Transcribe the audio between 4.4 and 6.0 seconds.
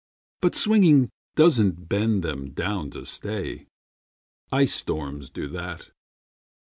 Ice storms do that.